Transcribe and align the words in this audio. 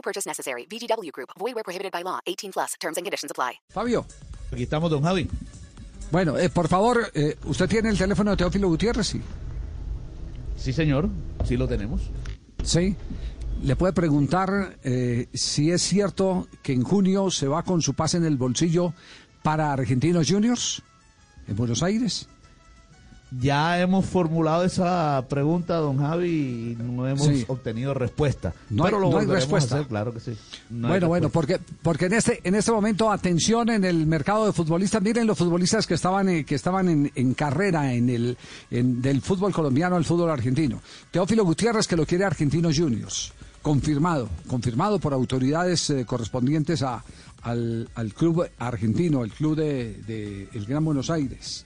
No 0.00 0.02
purchase 0.02 0.26
necessary. 0.26 0.66
VGW 0.66 1.12
Group. 1.12 1.28
Void 1.38 1.54
where 1.54 1.62
prohibited 1.62 1.92
by 1.92 2.02
law. 2.02 2.20
18 2.26 2.52
plus. 2.52 2.74
Terms 2.80 2.96
and 2.96 3.04
conditions 3.04 3.30
apply. 3.30 3.60
Fabio. 3.68 4.06
Aquí 4.50 4.62
estamos, 4.62 4.90
don 4.90 5.02
Javi. 5.02 5.28
Bueno, 6.10 6.38
eh, 6.38 6.48
por 6.48 6.68
favor, 6.68 7.10
eh, 7.14 7.36
¿usted 7.44 7.68
tiene 7.68 7.90
el 7.90 7.98
teléfono 7.98 8.30
de 8.30 8.38
Teófilo 8.38 8.68
Gutiérrez? 8.68 9.06
Sí. 9.06 9.20
Sí, 10.56 10.72
señor. 10.72 11.08
Sí 11.44 11.56
lo 11.58 11.68
tenemos. 11.68 12.00
Sí. 12.64 12.96
Le 13.62 13.76
puede 13.76 13.92
preguntar 13.92 14.78
eh, 14.82 15.28
si 15.34 15.70
es 15.70 15.82
cierto 15.82 16.48
que 16.62 16.72
en 16.72 16.82
junio 16.82 17.30
se 17.30 17.46
va 17.46 17.62
con 17.62 17.82
su 17.82 17.92
pase 17.92 18.16
en 18.16 18.24
el 18.24 18.38
bolsillo 18.38 18.94
para 19.42 19.70
Argentinos 19.70 20.26
Juniors 20.30 20.82
en 21.46 21.56
Buenos 21.56 21.82
Aires. 21.82 22.26
Ya 23.38 23.80
hemos 23.80 24.06
formulado 24.06 24.64
esa 24.64 25.24
pregunta, 25.28 25.76
don 25.76 25.98
Javi, 25.98 26.76
y 26.78 26.82
no 26.82 27.06
hemos 27.06 27.26
Sí. 27.26 27.44
obtenido 27.46 27.94
respuesta. 27.94 28.52
No 28.70 28.84
Pero 28.84 28.98
lo 28.98 29.10
no 29.10 29.18
hay 29.18 29.26
a 29.26 29.28
respuesta. 29.28 29.76
hacer, 29.76 29.86
claro 29.86 30.12
que 30.12 30.18
sí. 30.20 30.36
No 30.68 30.88
bueno, 30.88 31.06
bueno, 31.08 31.28
porque 31.30 31.60
porque 31.82 32.06
en 32.06 32.14
este 32.14 32.40
en 32.42 32.56
este 32.56 32.72
momento 32.72 33.10
atención 33.10 33.70
en 33.70 33.84
el 33.84 34.06
mercado 34.06 34.46
de 34.46 34.52
futbolistas. 34.52 35.00
Miren 35.02 35.26
los 35.28 35.38
futbolistas 35.38 35.86
que 35.86 35.94
estaban 35.94 36.28
eh, 36.28 36.44
que 36.44 36.56
estaban 36.56 36.88
en, 36.88 37.12
en 37.14 37.34
carrera 37.34 37.92
en 37.94 38.08
el 38.10 38.36
en- 38.70 39.00
del 39.00 39.20
fútbol 39.20 39.52
colombiano 39.52 39.94
al 39.96 40.04
fútbol 40.04 40.30
argentino. 40.30 40.80
Teófilo 41.10 41.44
Gutiérrez 41.44 41.86
que 41.86 41.96
lo 41.96 42.06
quiere 42.06 42.24
Argentinos 42.24 42.76
Juniors, 42.76 43.32
confirmado, 43.62 44.28
confirmado 44.46 44.98
por 44.98 45.12
autoridades 45.12 45.90
eh, 45.90 46.04
correspondientes 46.04 46.82
a 46.82 47.04
al, 47.42 47.88
al 47.94 48.12
club 48.12 48.46
argentino, 48.58 49.24
el 49.24 49.32
club 49.32 49.56
de, 49.56 49.94
de 50.06 50.48
el 50.52 50.66
Gran 50.66 50.84
Buenos 50.84 51.10
Aires. 51.10 51.64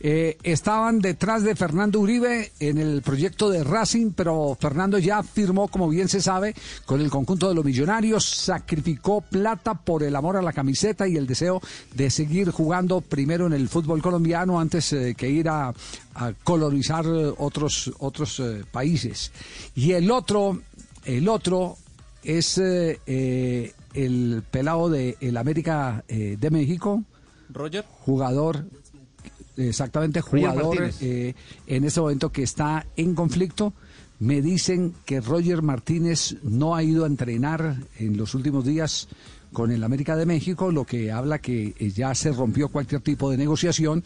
Eh, 0.00 0.36
estaban 0.42 0.98
detrás 0.98 1.44
de 1.44 1.56
Fernando 1.56 1.98
Uribe 1.98 2.52
en 2.60 2.76
el 2.76 3.00
proyecto 3.00 3.48
de 3.48 3.64
Racing, 3.64 4.10
pero 4.14 4.54
Fernando 4.60 4.98
ya 4.98 5.22
firmó, 5.22 5.68
como 5.68 5.88
bien 5.88 6.08
se 6.08 6.20
sabe, 6.20 6.54
con 6.84 7.00
el 7.00 7.08
conjunto 7.08 7.48
de 7.48 7.54
los 7.54 7.64
millonarios, 7.64 8.24
sacrificó 8.24 9.22
plata 9.22 9.72
por 9.72 10.02
el 10.02 10.14
amor 10.14 10.36
a 10.36 10.42
la 10.42 10.52
camiseta 10.52 11.08
y 11.08 11.16
el 11.16 11.26
deseo 11.26 11.62
de 11.94 12.10
seguir 12.10 12.50
jugando 12.50 13.00
primero 13.00 13.46
en 13.46 13.54
el 13.54 13.68
fútbol 13.68 14.02
colombiano 14.02 14.60
antes 14.60 14.92
eh, 14.92 15.14
que 15.16 15.30
ir 15.30 15.48
a, 15.48 15.72
a 16.14 16.32
colonizar 16.42 17.06
eh, 17.06 17.32
otros, 17.38 17.90
otros 17.98 18.42
países. 18.70 19.32
Y 19.74 19.92
el 19.92 20.10
otro, 20.10 20.60
el 21.04 21.28
otro 21.28 21.76
es 22.22 22.58
eh, 22.58 23.00
eh, 23.06 23.72
el 23.94 24.42
pelado 24.50 24.90
de 24.90 25.16
el 25.20 25.36
América 25.36 26.04
eh, 26.08 26.36
de 26.38 26.50
México, 26.50 27.02
Roger. 27.50 27.84
jugador, 28.00 28.64
exactamente, 29.56 30.20
jugador 30.20 30.90
eh, 31.00 31.34
en 31.66 31.84
este 31.84 32.00
momento 32.00 32.30
que 32.30 32.42
está 32.42 32.86
en 32.96 33.14
conflicto. 33.14 33.72
Me 34.20 34.40
dicen 34.40 34.94
que 35.04 35.20
Roger 35.20 35.62
Martínez 35.62 36.36
no 36.42 36.74
ha 36.74 36.82
ido 36.82 37.04
a 37.04 37.08
entrenar 37.08 37.76
en 37.98 38.16
los 38.16 38.34
últimos 38.34 38.64
días 38.64 39.08
con 39.54 39.70
el 39.70 39.82
América 39.84 40.16
de 40.16 40.26
México, 40.26 40.70
lo 40.70 40.84
que 40.84 41.10
habla 41.10 41.38
que 41.38 41.74
eh, 41.78 41.90
ya 41.90 42.14
se 42.14 42.32
rompió 42.32 42.68
cualquier 42.68 43.00
tipo 43.00 43.30
de 43.30 43.38
negociación 43.38 44.04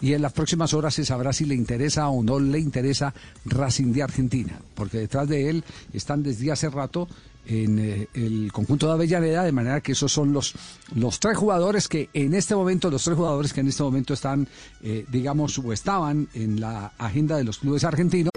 y 0.00 0.12
en 0.12 0.22
las 0.22 0.32
próximas 0.32 0.74
horas 0.74 0.94
se 0.94 1.04
sabrá 1.04 1.32
si 1.32 1.46
le 1.46 1.54
interesa 1.56 2.08
o 2.08 2.22
no 2.22 2.38
le 2.38 2.60
interesa 2.60 3.12
Racing 3.46 3.92
de 3.92 4.02
Argentina, 4.02 4.60
porque 4.74 4.98
detrás 4.98 5.28
de 5.28 5.50
él 5.50 5.64
están 5.92 6.22
desde 6.22 6.52
hace 6.52 6.68
rato 6.68 7.08
en 7.46 7.78
eh, 7.78 8.08
el 8.14 8.52
conjunto 8.52 8.86
de 8.86 8.92
Avellaneda, 8.92 9.42
de 9.42 9.52
manera 9.52 9.80
que 9.80 9.92
esos 9.92 10.12
son 10.12 10.32
los, 10.32 10.54
los 10.94 11.18
tres 11.18 11.36
jugadores 11.36 11.88
que 11.88 12.10
en 12.12 12.34
este 12.34 12.54
momento, 12.54 12.90
los 12.90 13.02
tres 13.02 13.16
jugadores 13.16 13.52
que 13.52 13.60
en 13.60 13.68
este 13.68 13.82
momento 13.82 14.14
están, 14.14 14.46
eh, 14.82 15.04
digamos, 15.10 15.58
o 15.58 15.72
estaban 15.72 16.28
en 16.34 16.60
la 16.60 16.92
agenda 16.98 17.36
de 17.36 17.44
los 17.44 17.58
clubes 17.58 17.84
argentinos. 17.84 18.29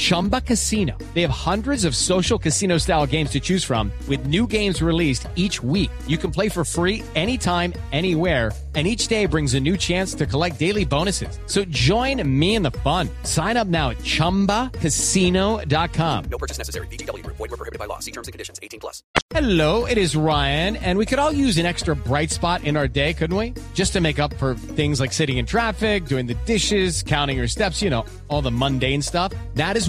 Chumba 0.00 0.40
Casino. 0.40 0.96
They 1.12 1.20
have 1.20 1.30
hundreds 1.30 1.84
of 1.84 1.94
social 1.94 2.38
casino 2.38 2.78
style 2.78 3.06
games 3.06 3.28
to 3.32 3.40
choose 3.40 3.62
from 3.62 3.92
with 4.08 4.26
new 4.26 4.46
games 4.46 4.80
released 4.80 5.28
each 5.36 5.62
week. 5.62 5.90
You 6.06 6.16
can 6.16 6.30
play 6.30 6.48
for 6.48 6.64
free 6.64 7.02
anytime, 7.14 7.74
anywhere. 7.92 8.50
And 8.76 8.86
each 8.86 9.08
day 9.08 9.26
brings 9.26 9.54
a 9.54 9.60
new 9.60 9.76
chance 9.76 10.14
to 10.14 10.26
collect 10.26 10.60
daily 10.60 10.84
bonuses. 10.84 11.40
So 11.46 11.64
join 11.64 12.22
me 12.38 12.54
in 12.54 12.62
the 12.62 12.70
fun. 12.70 13.08
Sign 13.24 13.56
up 13.56 13.66
now 13.66 13.90
at 13.90 13.98
chumbacasino.com. 13.98 16.24
No 16.30 16.38
purchase 16.38 16.56
necessary. 16.56 16.86
Group. 16.86 17.36
Void 17.36 17.50
were 17.50 17.56
prohibited 17.56 17.80
by 17.80 17.86
law. 17.86 17.98
See 17.98 18.12
terms 18.12 18.28
and 18.28 18.32
conditions. 18.32 18.60
18 18.62 18.78
plus. 18.78 19.02
Hello, 19.32 19.86
it 19.86 19.98
is 19.98 20.16
Ryan, 20.16 20.76
and 20.76 20.98
we 20.98 21.06
could 21.06 21.18
all 21.18 21.32
use 21.32 21.58
an 21.58 21.66
extra 21.66 21.94
bright 21.94 22.30
spot 22.30 22.64
in 22.64 22.76
our 22.76 22.88
day, 22.88 23.12
couldn't 23.12 23.36
we? 23.36 23.54
Just 23.74 23.92
to 23.94 24.00
make 24.00 24.18
up 24.18 24.32
for 24.34 24.54
things 24.54 25.00
like 25.00 25.12
sitting 25.12 25.38
in 25.38 25.46
traffic, 25.46 26.06
doing 26.06 26.26
the 26.26 26.34
dishes, 26.46 27.02
counting 27.02 27.36
your 27.36 27.48
steps, 27.48 27.82
you 27.82 27.90
know, 27.90 28.04
all 28.28 28.42
the 28.42 28.50
mundane 28.50 29.02
stuff. 29.02 29.32
That 29.54 29.76
is 29.76 29.88